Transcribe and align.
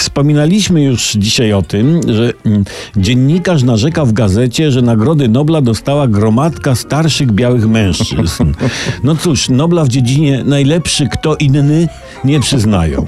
Wspominaliśmy 0.00 0.82
już 0.82 1.12
dzisiaj 1.12 1.52
o 1.52 1.62
tym, 1.62 2.00
że 2.08 2.32
mm, 2.46 2.64
dziennikarz 2.96 3.62
narzekał 3.62 4.06
w 4.06 4.12
gazecie, 4.12 4.72
że 4.72 4.82
nagrody 4.82 5.28
Nobla 5.28 5.60
dostała 5.60 6.08
gromadka 6.08 6.74
starszych 6.74 7.32
białych 7.32 7.68
mężczyzn. 7.68 8.52
No 9.04 9.16
cóż, 9.16 9.48
Nobla 9.48 9.84
w 9.84 9.88
dziedzinie 9.88 10.44
najlepszy 10.44 11.08
kto 11.08 11.36
inny 11.36 11.88
nie 12.24 12.40
przyznają. 12.40 13.06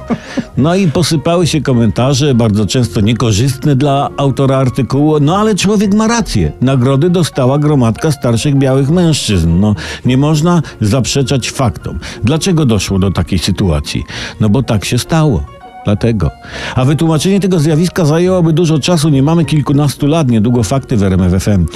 No 0.57 0.75
i 0.75 0.89
posypały 0.89 1.47
się 1.47 1.61
komentarze, 1.61 2.35
bardzo 2.35 2.67
często 2.67 3.01
niekorzystne 3.01 3.77
dla 3.77 4.11
autora 4.17 4.57
artykułu, 4.57 5.21
no 5.21 5.37
ale 5.39 5.55
człowiek 5.55 5.95
ma 5.95 6.09
rację. 6.09 6.53
Nagrody 6.61 7.11
dostała 7.11 7.59
gromadka 7.59 8.13
starszych 8.13 8.55
białych 8.55 8.91
mężczyzn. 8.91 9.61
No 9.61 9.75
nie 10.05 10.17
można 10.17 10.63
zaprzeczać 10.81 11.51
faktom. 11.51 11.99
Dlaczego 12.25 12.67
doszło 12.67 12.99
do 12.99 13.11
takiej 13.11 13.39
sytuacji? 13.39 14.05
No 14.41 14.49
bo 14.49 14.63
tak 14.63 14.85
się 14.85 14.99
stało. 14.99 15.62
Dlatego. 15.85 16.31
A 16.75 16.85
wytłumaczenie 16.85 17.41
tego 17.41 17.59
zjawiska 17.59 18.05
zajęłoby 18.05 18.53
dużo 18.53 18.79
czasu. 18.79 19.09
Nie 19.09 19.23
mamy 19.23 19.45
kilkunastu 19.45 20.07
lat, 20.07 20.31
niedługo 20.31 20.63
fakty 20.63 20.97
w 20.97 21.03
RMFFM. 21.03 21.67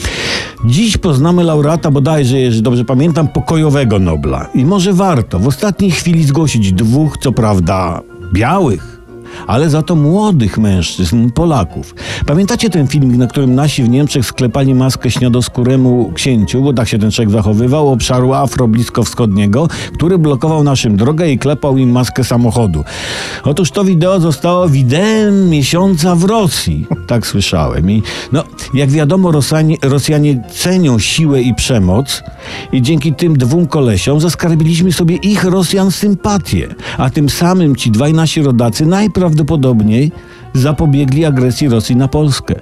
Dziś 0.64 0.96
poznamy 0.96 1.44
laureata 1.44 1.90
bodajże, 1.90 2.38
jeżeli 2.38 2.62
dobrze 2.62 2.84
pamiętam, 2.84 3.28
pokojowego 3.28 3.98
Nobla. 3.98 4.46
I 4.54 4.64
może 4.64 4.92
warto 4.92 5.38
w 5.38 5.46
ostatniej 5.46 5.90
chwili 5.90 6.24
zgłosić 6.24 6.72
dwóch, 6.72 7.18
co 7.18 7.32
prawda, 7.32 8.00
białych, 8.32 8.95
ale 9.46 9.70
za 9.70 9.82
to 9.82 9.94
młodych 9.94 10.58
mężczyzn, 10.58 11.30
Polaków. 11.30 11.94
Pamiętacie 12.26 12.70
ten 12.70 12.86
filmik, 12.86 13.16
na 13.16 13.26
którym 13.26 13.54
nasi 13.54 13.82
w 13.82 13.88
Niemczech 13.88 14.26
sklepali 14.26 14.74
maskę 14.74 15.10
śniadoskóremu 15.10 16.12
księciu, 16.14 16.62
bo 16.62 16.72
tak 16.72 16.88
się 16.88 16.98
ten 16.98 17.10
człowiek 17.10 17.30
zachowywał, 17.30 17.88
obszaru 17.88 18.32
afro-bliskowschodniego, 18.32 19.68
który 19.94 20.18
blokował 20.18 20.64
naszym 20.64 20.96
drogę 20.96 21.30
i 21.30 21.38
klepał 21.38 21.78
im 21.78 21.90
maskę 21.90 22.24
samochodu. 22.24 22.84
Otóż 23.44 23.70
to 23.70 23.84
wideo 23.84 24.20
zostało 24.20 24.68
wideem 24.68 25.48
miesiąca 25.48 26.14
w 26.14 26.24
Rosji, 26.24 26.86
tak 27.06 27.26
słyszałem. 27.26 27.90
I 27.90 28.02
no, 28.32 28.44
jak 28.74 28.90
wiadomo, 28.90 29.32
Rosjanie, 29.32 29.76
Rosjanie 29.82 30.42
cenią 30.50 30.98
siłę 30.98 31.42
i 31.42 31.54
przemoc 31.54 32.22
i 32.72 32.82
dzięki 32.82 33.14
tym 33.14 33.38
dwóm 33.38 33.66
kolesiom 33.66 34.20
zaskarbiliśmy 34.20 34.92
sobie 34.92 35.16
ich 35.16 35.44
Rosjan 35.44 35.90
sympatię, 35.90 36.74
a 36.98 37.10
tym 37.10 37.28
samym 37.28 37.76
ci 37.76 37.90
dwaj 37.90 38.12
nasi 38.12 38.42
rodacy 38.42 38.86
najprawdopodobniej 39.16 40.12
zapobiegli 40.54 41.24
agresji 41.24 41.68
Rosji 41.68 41.96
na 41.96 42.08
Polskę. 42.08 42.54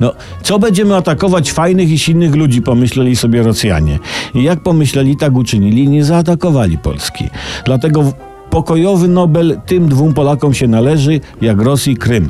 No, 0.00 0.12
co 0.42 0.58
będziemy 0.58 0.96
atakować 0.96 1.52
fajnych 1.52 1.90
i 1.90 1.98
silnych 1.98 2.34
ludzi, 2.34 2.62
pomyśleli 2.62 3.16
sobie 3.16 3.42
Rosjanie. 3.42 3.98
I 4.34 4.42
jak 4.42 4.60
pomyśleli, 4.60 5.16
tak 5.16 5.34
uczynili 5.34 5.88
nie 5.88 6.04
zaatakowali 6.04 6.78
Polski. 6.78 7.24
Dlatego 7.64 8.12
pokojowy 8.50 9.08
Nobel 9.08 9.60
tym 9.66 9.88
dwóm 9.88 10.14
Polakom 10.14 10.54
się 10.54 10.68
należy, 10.68 11.20
jak 11.40 11.62
Rosji 11.62 11.96
Krym. 11.96 12.28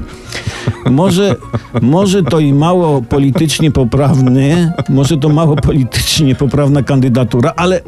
Może, 0.90 1.36
może 1.82 2.22
to 2.22 2.40
i 2.40 2.52
mało 2.52 3.02
politycznie 3.02 3.70
poprawne, 3.70 4.72
może 4.88 5.16
to 5.16 5.28
mało 5.28 5.56
politycznie 5.56 6.34
poprawna 6.34 6.82
kandydatura, 6.82 7.52
ale 7.56 7.80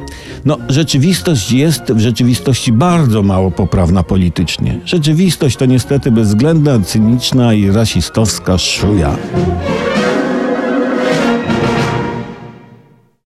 no, 0.45 0.59
rzeczywistość 0.69 1.53
jest 1.53 1.93
w 1.93 2.01
rzeczywistości 2.01 2.73
bardzo 2.73 3.23
mało 3.23 3.51
poprawna 3.51 4.03
politycznie. 4.03 4.81
Rzeczywistość 4.85 5.57
to 5.57 5.67
niestety 5.67 6.11
bezwzględna, 6.11 6.81
cyniczna 6.81 7.55
i 7.55 7.71
rasistowska 7.71 8.59
szuja. 8.59 9.17